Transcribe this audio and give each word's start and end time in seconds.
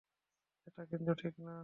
এটা 0.67 0.81
কিন্তু 0.91 1.11
ঠিক 1.21 1.35
না। 1.41 1.55